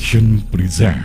Production 0.00 0.40
present 0.48 0.96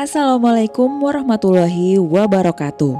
Assalamualaikum 0.00 0.96
warahmatullahi 1.04 2.00
wabarakatuh. 2.00 2.96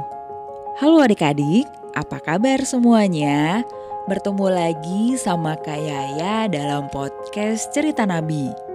Halo 0.85 1.01
adik-adik, 1.01 1.65
apa 1.97 2.21
kabar 2.21 2.61
semuanya? 2.69 3.65
Bertemu 4.05 4.53
lagi 4.53 5.17
sama 5.17 5.57
Kak 5.57 5.81
Yaya 5.81 6.45
dalam 6.53 6.93
podcast 6.93 7.73
Cerita 7.73 8.05
Nabi. 8.05 8.72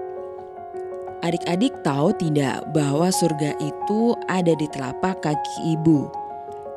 Adik-adik 1.28 1.84
tahu 1.84 2.16
tidak 2.16 2.64
bahwa 2.72 3.12
surga 3.12 3.60
itu 3.60 4.16
ada 4.32 4.56
di 4.56 4.64
telapak 4.72 5.20
kaki 5.20 5.76
ibu. 5.76 6.08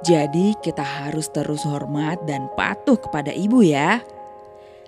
Jadi 0.03 0.59
kita 0.59 0.83
harus 0.83 1.31
terus 1.31 1.63
hormat 1.63 2.19
dan 2.27 2.51
patuh 2.59 2.99
kepada 2.99 3.31
ibu 3.31 3.63
ya. 3.63 4.03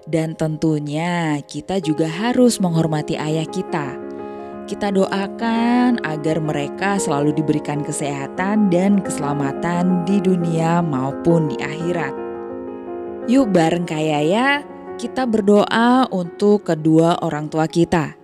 Dan 0.02 0.34
tentunya 0.34 1.38
kita 1.46 1.78
juga 1.78 2.10
harus 2.10 2.58
menghormati 2.58 3.14
ayah 3.14 3.46
kita 3.46 4.02
kita 4.62 4.94
doakan 4.94 5.98
agar 6.06 6.38
mereka 6.38 6.94
selalu 6.96 7.34
diberikan 7.34 7.82
kesehatan 7.82 8.70
dan 8.70 9.02
keselamatan 9.02 10.06
di 10.06 10.22
dunia 10.22 10.80
maupun 10.80 11.50
di 11.50 11.58
akhirat. 11.58 12.14
Yuk 13.26 13.50
bareng 13.50 13.86
kayak 13.86 14.22
ya, 14.26 14.48
kita 14.98 15.26
berdoa 15.26 16.06
untuk 16.10 16.66
kedua 16.66 17.20
orang 17.22 17.50
tua 17.50 17.66
kita. 17.66 18.21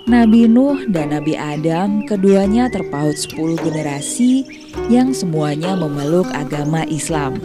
Nabi 0.07 0.47
Nuh 0.47 0.85
dan 0.91 1.11
Nabi 1.11 1.35
Adam 1.35 2.03
keduanya 2.07 2.71
terpaut 2.71 3.15
10 3.15 3.59
generasi 3.59 4.45
yang 4.87 5.11
semuanya 5.11 5.75
memeluk 5.75 6.27
agama 6.31 6.87
Islam. 6.87 7.39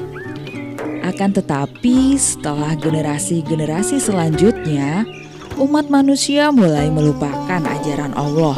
Akan 1.00 1.32
tetapi 1.32 2.20
setelah 2.20 2.76
generasi-generasi 2.76 3.96
selanjutnya, 3.96 5.08
umat 5.60 5.92
manusia 5.92 6.48
mulai 6.48 6.88
melupakan 6.88 7.60
ajaran 7.60 8.16
Allah 8.16 8.56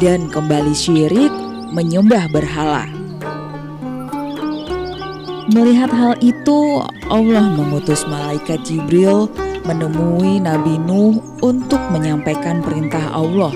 dan 0.00 0.32
kembali 0.32 0.72
syirik 0.72 1.28
menyembah 1.76 2.24
berhala. 2.32 2.88
Melihat 5.52 5.92
hal 5.92 6.16
itu, 6.24 6.84
Allah 7.08 7.52
mengutus 7.52 8.04
malaikat 8.08 8.64
Jibril 8.64 9.28
menemui 9.64 10.40
Nabi 10.40 10.80
Nuh 10.80 11.20
untuk 11.44 11.80
menyampaikan 11.92 12.64
perintah 12.64 13.12
Allah. 13.12 13.52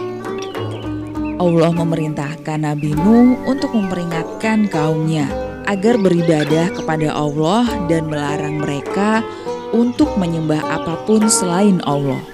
Allah 1.41 1.73
memerintahkan 1.73 2.65
Nabi 2.65 2.97
Nuh 2.97 3.41
untuk 3.49 3.73
memperingatkan 3.73 4.69
kaumnya 4.69 5.29
agar 5.69 5.97
beribadah 5.97 6.73
kepada 6.77 7.13
Allah 7.13 7.65
dan 7.89 8.09
melarang 8.09 8.61
mereka 8.61 9.25
untuk 9.73 10.17
menyembah 10.21 10.61
apa 10.61 11.01
pun 11.09 11.29
selain 11.29 11.81
Allah. 11.85 12.32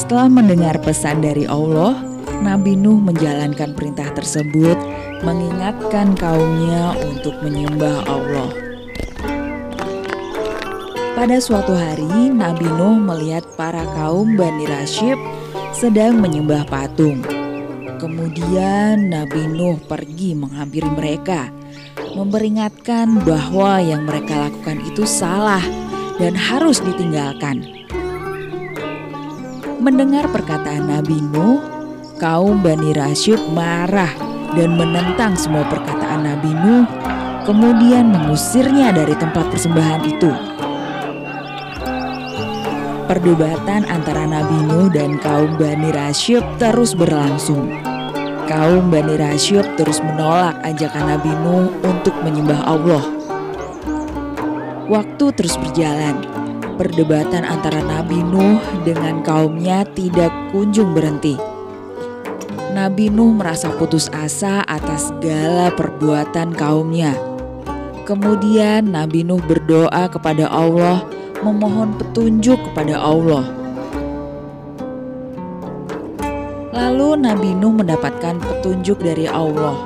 Setelah 0.00 0.32
mendengar 0.32 0.80
pesan 0.80 1.20
dari 1.20 1.44
Allah, 1.44 1.92
Nabi 2.40 2.72
Nuh 2.72 2.96
menjalankan 2.96 3.76
perintah 3.76 4.08
tersebut, 4.16 4.80
mengingatkan 5.20 6.16
kaumnya 6.16 6.96
untuk 7.04 7.36
menyembah 7.44 8.08
Allah. 8.08 8.48
Pada 11.12 11.36
suatu 11.36 11.76
hari, 11.76 12.32
Nabi 12.32 12.64
Nuh 12.80 12.96
melihat 12.96 13.44
para 13.60 13.84
kaum 13.92 14.40
Bani 14.40 14.64
Rashid 14.64 15.20
sedang 15.76 16.16
menyembah 16.16 16.64
patung. 16.64 17.20
Kemudian 18.00 19.12
Nabi 19.12 19.52
Nuh 19.52 19.76
pergi 19.84 20.32
menghampiri 20.32 20.88
mereka, 20.96 21.52
memperingatkan 22.16 23.20
bahwa 23.20 23.84
yang 23.84 24.08
mereka 24.08 24.48
lakukan 24.48 24.80
itu 24.80 25.04
salah 25.04 25.60
dan 26.16 26.32
harus 26.32 26.80
ditinggalkan. 26.80 27.79
Mendengar 29.80 30.28
perkataan 30.28 30.92
Nabi 30.92 31.24
Nuh, 31.32 31.56
kaum 32.20 32.60
Bani 32.60 32.92
Rashid 32.92 33.40
marah 33.56 34.12
dan 34.52 34.76
menentang 34.76 35.32
semua 35.40 35.64
perkataan 35.72 36.20
Nabi 36.20 36.52
Nuh, 36.52 36.84
kemudian 37.48 38.12
mengusirnya 38.12 38.92
dari 38.92 39.16
tempat 39.16 39.48
persembahan 39.48 40.02
itu. 40.04 40.28
Perdebatan 43.08 43.88
antara 43.88 44.28
Nabi 44.28 44.68
Nuh 44.68 44.92
dan 44.92 45.16
kaum 45.16 45.56
Bani 45.56 45.88
Rashid 45.96 46.44
terus 46.60 46.92
berlangsung. 46.92 47.72
Kaum 48.52 48.92
Bani 48.92 49.16
Rashid 49.16 49.64
terus 49.80 50.04
menolak 50.04 50.60
ajakan 50.60 51.16
Nabi 51.16 51.32
Nuh 51.40 51.72
untuk 51.88 52.12
menyembah 52.20 52.68
Allah. 52.68 53.04
Waktu 54.92 55.24
terus 55.32 55.56
berjalan. 55.56 56.39
Perdebatan 56.80 57.44
antara 57.44 57.84
Nabi 57.84 58.24
Nuh 58.24 58.56
dengan 58.88 59.20
kaumnya 59.20 59.84
tidak 59.92 60.32
kunjung 60.48 60.96
berhenti. 60.96 61.36
Nabi 62.72 63.12
Nuh 63.12 63.36
merasa 63.36 63.68
putus 63.76 64.08
asa 64.16 64.64
atas 64.64 65.12
segala 65.12 65.68
perbuatan 65.76 66.56
kaumnya. 66.56 67.12
Kemudian 68.08 68.96
Nabi 68.96 69.28
Nuh 69.28 69.44
berdoa 69.44 70.08
kepada 70.08 70.48
Allah 70.48 71.04
memohon 71.44 72.00
petunjuk 72.00 72.56
kepada 72.72 72.96
Allah. 72.96 73.44
Lalu 76.72 77.08
Nabi 77.20 77.52
Nuh 77.60 77.76
mendapatkan 77.76 78.40
petunjuk 78.40 79.04
dari 79.04 79.28
Allah, 79.28 79.76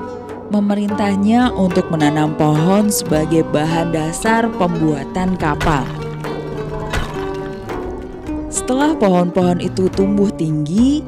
memerintahnya 0.54 1.50
untuk 1.58 1.90
menanam 1.90 2.38
pohon 2.38 2.86
sebagai 2.86 3.42
bahan 3.50 3.90
dasar 3.90 4.46
pembuatan 4.62 5.34
kapal. 5.34 6.03
Setelah 8.64 8.96
pohon-pohon 8.96 9.60
itu 9.60 9.92
tumbuh 9.92 10.32
tinggi, 10.32 11.04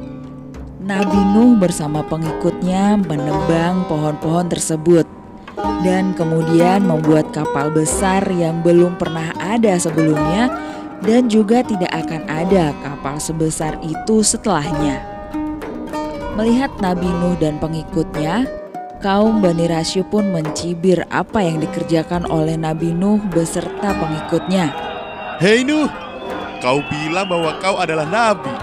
Nabi 0.77 1.17
Nuh 1.33 1.57
bersama 1.57 2.05
pengikutnya 2.05 3.01
menebang 3.01 3.81
pohon-pohon 3.89 4.45
tersebut 4.45 5.09
dan 5.81 6.13
kemudian 6.13 6.85
membuat 6.85 7.33
kapal 7.33 7.73
besar 7.73 8.21
yang 8.29 8.61
belum 8.61 8.93
pernah 9.01 9.33
ada 9.41 9.73
sebelumnya 9.73 10.53
dan 11.01 11.33
juga 11.33 11.65
tidak 11.65 11.89
akan 11.97 12.29
ada 12.29 12.77
kapal 12.85 13.17
sebesar 13.17 13.73
itu 13.81 14.21
setelahnya. 14.21 15.01
Melihat 16.37 16.69
Nabi 16.77 17.09
Nuh 17.09 17.41
dan 17.41 17.57
pengikutnya, 17.57 18.45
kaum 19.01 19.41
Bani 19.41 19.65
Rasyu 19.65 20.05
pun 20.05 20.29
mencibir 20.29 21.09
apa 21.09 21.41
yang 21.41 21.57
dikerjakan 21.57 22.29
oleh 22.29 22.53
Nabi 22.53 22.93
Nuh 22.93 23.17
beserta 23.33 23.97
pengikutnya. 23.97 24.69
Hei 25.41 25.65
Nuh, 25.65 25.89
kau 26.59 26.81
bilang 26.85 27.29
bahwa 27.29 27.57
kau 27.61 27.77
adalah 27.77 28.05
nabi. 28.05 28.53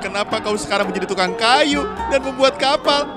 Kenapa 0.00 0.38
kau 0.44 0.54
sekarang 0.54 0.92
menjadi 0.92 1.06
tukang 1.08 1.34
kayu 1.34 1.82
dan 2.12 2.20
membuat 2.22 2.60
kapal? 2.60 3.10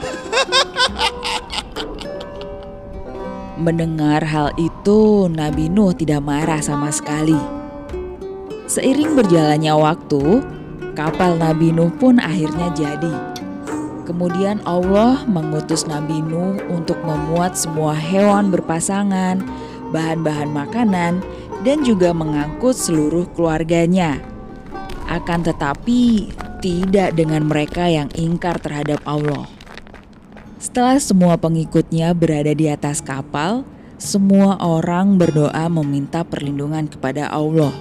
Mendengar 3.59 4.23
hal 4.23 4.55
itu, 4.55 5.27
Nabi 5.27 5.67
Nuh 5.67 5.91
tidak 5.91 6.23
marah 6.23 6.63
sama 6.63 6.95
sekali. 6.95 7.35
Seiring 8.71 9.19
berjalannya 9.19 9.75
waktu, 9.75 10.39
kapal 10.95 11.35
Nabi 11.35 11.75
Nuh 11.75 11.91
pun 11.91 12.23
akhirnya 12.23 12.71
jadi. 12.71 13.11
Kemudian 14.07 14.63
Allah 14.63 15.27
mengutus 15.27 15.83
Nabi 15.85 16.23
Nuh 16.23 16.55
untuk 16.71 16.97
memuat 17.03 17.59
semua 17.59 17.91
hewan 17.91 18.47
berpasangan, 18.47 19.43
bahan-bahan 19.91 20.49
makanan, 20.55 21.19
dan 21.63 21.83
juga 21.83 22.15
mengangkut 22.15 22.75
seluruh 22.75 23.27
keluarganya. 23.35 24.19
Akan 25.09 25.43
tetapi, 25.43 26.31
tidak 26.59 27.15
dengan 27.15 27.47
mereka 27.47 27.87
yang 27.87 28.07
ingkar 28.15 28.59
terhadap 28.59 28.99
Allah. 29.07 29.47
Setelah 30.59 30.99
semua 30.99 31.39
pengikutnya 31.39 32.11
berada 32.11 32.51
di 32.51 32.67
atas 32.67 32.99
kapal, 32.99 33.63
semua 33.95 34.59
orang 34.59 35.15
berdoa 35.19 35.67
meminta 35.71 36.23
perlindungan 36.23 36.87
kepada 36.87 37.31
Allah. 37.31 37.71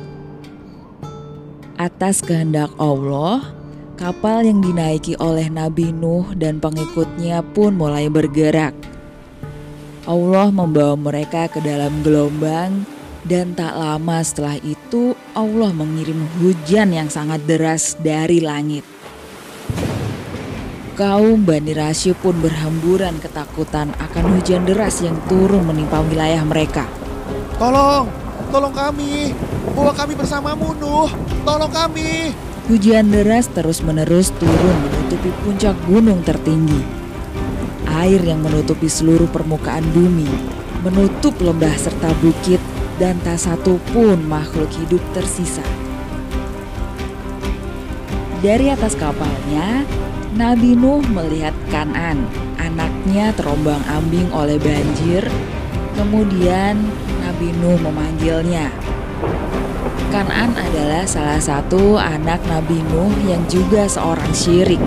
Atas 1.78 2.22
kehendak 2.22 2.70
Allah, 2.78 3.54
kapal 3.98 4.46
yang 4.46 4.62
dinaiki 4.62 5.18
oleh 5.18 5.46
Nabi 5.46 5.94
Nuh 5.94 6.34
dan 6.34 6.58
pengikutnya 6.58 7.42
pun 7.54 7.74
mulai 7.74 8.10
bergerak. 8.10 8.74
Allah 10.06 10.48
membawa 10.48 10.96
mereka 10.98 11.46
ke 11.50 11.60
dalam 11.62 12.02
gelombang 12.02 12.97
dan 13.26 13.56
tak 13.56 13.74
lama 13.74 14.22
setelah 14.22 14.54
itu 14.62 15.18
Allah 15.34 15.74
mengirim 15.74 16.28
hujan 16.38 16.94
yang 16.94 17.10
sangat 17.10 17.42
deras 17.48 17.98
dari 17.98 18.38
langit. 18.38 18.86
Kaum 20.98 21.46
Bani 21.46 21.78
Rasy 21.78 22.10
pun 22.18 22.34
berhamburan 22.42 23.22
ketakutan 23.22 23.94
akan 24.02 24.34
hujan 24.34 24.66
deras 24.66 24.98
yang 24.98 25.14
turun 25.30 25.62
menimpa 25.62 26.02
wilayah 26.02 26.42
mereka. 26.42 26.90
Tolong, 27.54 28.10
tolong 28.50 28.74
kami, 28.74 29.30
bawa 29.78 29.94
kami 29.94 30.18
bersamamu 30.18 30.74
Nuh, 30.74 31.10
tolong 31.46 31.70
kami. 31.70 32.34
Hujan 32.66 33.14
deras 33.14 33.46
terus-menerus 33.54 34.34
turun 34.42 34.76
menutupi 34.82 35.30
puncak 35.46 35.78
gunung 35.86 36.20
tertinggi. 36.26 36.82
Air 37.88 38.20
yang 38.26 38.42
menutupi 38.42 38.90
seluruh 38.90 39.30
permukaan 39.30 39.86
bumi, 39.94 40.28
menutup 40.82 41.38
lembah 41.38 41.78
serta 41.78 42.10
bukit 42.18 42.60
dan 42.98 43.18
tak 43.22 43.38
satu 43.38 43.78
pun 43.94 44.18
makhluk 44.26 44.68
hidup 44.74 45.02
tersisa. 45.14 45.62
Dari 48.38 48.70
atas 48.70 48.94
kapalnya, 48.94 49.82
Nabi 50.38 50.78
Nuh 50.78 51.02
melihat 51.10 51.50
Kanan, 51.74 52.22
anaknya 52.54 53.34
terombang 53.34 53.82
ambing 53.90 54.30
oleh 54.30 54.54
banjir. 54.62 55.26
Kemudian 55.98 56.78
Nabi 57.26 57.50
Nuh 57.58 57.78
memanggilnya. 57.82 58.70
Kanan 60.14 60.54
adalah 60.54 61.02
salah 61.10 61.42
satu 61.42 61.98
anak 61.98 62.38
Nabi 62.46 62.78
Nuh 62.94 63.10
yang 63.26 63.42
juga 63.50 63.90
seorang 63.90 64.30
syirik. 64.30 64.82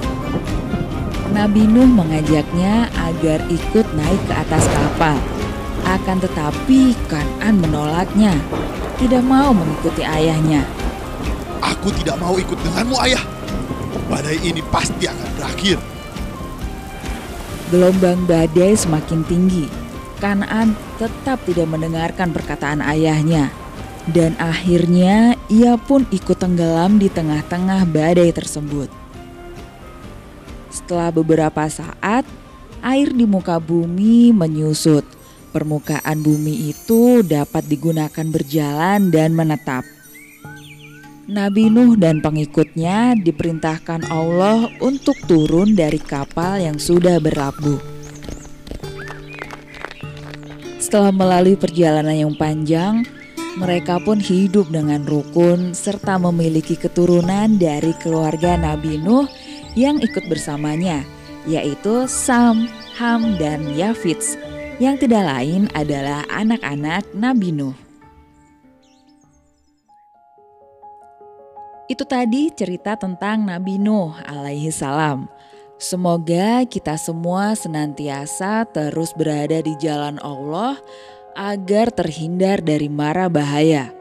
Nabi 1.36 1.68
Nuh 1.68 1.88
mengajaknya 1.88 2.88
agar 2.96 3.44
ikut 3.52 3.88
naik 3.96 4.22
ke 4.28 4.34
atas 4.36 4.64
kapal. 4.72 5.20
Akan 5.92 6.24
tetapi 6.24 6.96
Kanan 7.12 7.60
menolaknya, 7.60 8.32
tidak 8.96 9.28
mau 9.28 9.52
mengikuti 9.52 10.08
ayahnya. 10.08 10.64
Aku 11.60 11.92
tidak 11.92 12.16
mau 12.16 12.40
ikut 12.40 12.56
denganmu 12.64 12.96
ayah. 13.04 13.20
Badai 14.08 14.40
ini 14.40 14.64
pasti 14.72 15.12
akan 15.12 15.30
berakhir. 15.36 15.78
Gelombang 17.76 18.24
badai 18.24 18.72
semakin 18.72 19.28
tinggi. 19.28 19.68
Kanan 20.24 20.80
tetap 20.96 21.44
tidak 21.44 21.68
mendengarkan 21.68 22.32
perkataan 22.32 22.80
ayahnya. 22.80 23.52
Dan 24.08 24.40
akhirnya 24.40 25.36
ia 25.52 25.76
pun 25.76 26.08
ikut 26.08 26.40
tenggelam 26.40 27.04
di 27.04 27.12
tengah-tengah 27.12 27.84
badai 27.84 28.32
tersebut. 28.32 28.88
Setelah 30.72 31.12
beberapa 31.12 31.68
saat, 31.68 32.24
air 32.80 33.12
di 33.12 33.28
muka 33.28 33.60
bumi 33.60 34.32
menyusut 34.32 35.21
permukaan 35.52 36.24
bumi 36.24 36.72
itu 36.72 37.20
dapat 37.22 37.68
digunakan 37.68 38.26
berjalan 38.32 39.12
dan 39.12 39.36
menetap. 39.36 39.84
Nabi 41.32 41.72
Nuh 41.72 41.96
dan 41.96 42.20
pengikutnya 42.20 43.16
diperintahkan 43.20 44.10
Allah 44.12 44.68
untuk 44.84 45.16
turun 45.30 45.78
dari 45.78 46.02
kapal 46.02 46.60
yang 46.60 46.76
sudah 46.76 47.22
berlabuh. 47.22 47.80
Setelah 50.82 51.14
melalui 51.16 51.56
perjalanan 51.56 52.28
yang 52.28 52.36
panjang, 52.36 53.08
mereka 53.56 54.02
pun 54.04 54.20
hidup 54.20 54.68
dengan 54.76 55.08
rukun 55.08 55.72
serta 55.72 56.20
memiliki 56.20 56.76
keturunan 56.76 57.56
dari 57.56 57.96
keluarga 58.04 58.60
Nabi 58.60 59.00
Nuh 59.00 59.30
yang 59.80 60.04
ikut 60.04 60.28
bersamanya, 60.28 61.08
yaitu 61.48 62.12
Sam, 62.12 62.68
Ham, 63.00 63.40
dan 63.40 63.72
Yafits 63.72 64.36
yang 64.82 64.98
tidak 64.98 65.22
lain 65.30 65.70
adalah 65.78 66.26
anak-anak 66.34 67.06
Nabi 67.14 67.54
Nuh. 67.54 67.78
Itu 71.86 72.02
tadi 72.02 72.50
cerita 72.50 72.98
tentang 72.98 73.46
Nabi 73.46 73.78
Nuh 73.78 74.10
alaihi 74.26 74.74
salam. 74.74 75.30
Semoga 75.78 76.66
kita 76.66 76.98
semua 76.98 77.54
senantiasa 77.54 78.66
terus 78.74 79.14
berada 79.14 79.62
di 79.62 79.78
jalan 79.78 80.18
Allah 80.18 80.82
agar 81.38 81.94
terhindar 81.94 82.66
dari 82.66 82.90
mara 82.90 83.30
bahaya. 83.30 84.01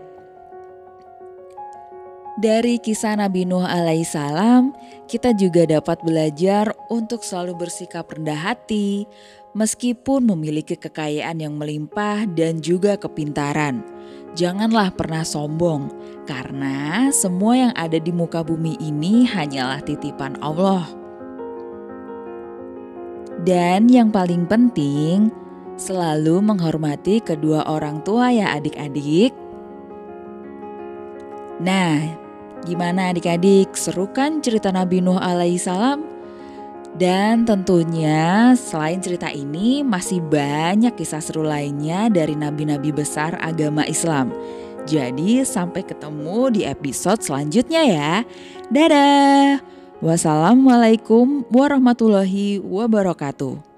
Dari 2.40 2.80
kisah 2.80 3.20
Nabi 3.20 3.44
Nuh 3.44 3.68
alaihissalam, 3.68 4.72
kita 5.04 5.36
juga 5.36 5.68
dapat 5.68 6.00
belajar 6.00 6.72
untuk 6.88 7.20
selalu 7.20 7.68
bersikap 7.68 8.08
rendah 8.08 8.56
hati, 8.56 9.04
meskipun 9.52 10.24
memiliki 10.24 10.72
kekayaan 10.72 11.36
yang 11.36 11.60
melimpah 11.60 12.24
dan 12.32 12.64
juga 12.64 12.96
kepintaran. 12.96 13.84
Janganlah 14.40 14.88
pernah 14.96 15.20
sombong, 15.20 15.92
karena 16.24 17.12
semua 17.12 17.68
yang 17.68 17.72
ada 17.76 18.00
di 18.00 18.08
muka 18.08 18.40
bumi 18.40 18.80
ini 18.80 19.28
hanyalah 19.28 19.84
titipan 19.84 20.40
Allah. 20.40 20.88
Dan 23.44 23.92
yang 23.92 24.08
paling 24.08 24.48
penting, 24.48 25.28
selalu 25.76 26.40
menghormati 26.40 27.20
kedua 27.20 27.68
orang 27.68 28.00
tua 28.00 28.32
ya 28.32 28.56
adik-adik. 28.56 29.36
Nah, 31.60 32.19
Gimana 32.68 33.08
adik-adik, 33.10 33.72
seru 33.72 34.10
kan 34.12 34.44
cerita 34.44 34.68
Nabi 34.68 35.00
Nuh 35.00 35.16
alaihissalam? 35.16 36.04
Dan 36.90 37.46
tentunya 37.46 38.52
selain 38.58 38.98
cerita 38.98 39.30
ini 39.30 39.86
masih 39.86 40.18
banyak 40.20 40.92
kisah 40.98 41.22
seru 41.22 41.46
lainnya 41.46 42.10
dari 42.10 42.34
nabi-nabi 42.34 42.90
besar 42.90 43.38
agama 43.38 43.86
Islam. 43.86 44.34
Jadi 44.90 45.46
sampai 45.46 45.86
ketemu 45.86 46.50
di 46.50 46.62
episode 46.66 47.22
selanjutnya 47.22 47.82
ya. 47.86 48.14
Dadah. 48.68 49.62
Wassalamualaikum 50.00 51.46
warahmatullahi 51.52 52.58
wabarakatuh. 52.58 53.69